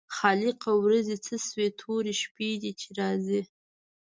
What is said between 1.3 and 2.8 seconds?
شوې تورې شپې دي